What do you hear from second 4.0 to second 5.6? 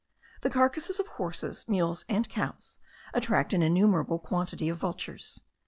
quantity of vultures.